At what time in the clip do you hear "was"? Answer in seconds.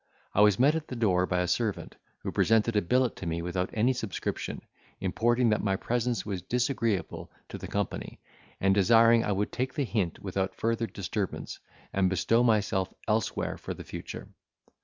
0.41-0.57, 6.25-6.41